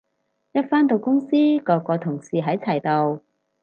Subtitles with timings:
[0.53, 3.23] 一返到公司個個同事喺齊度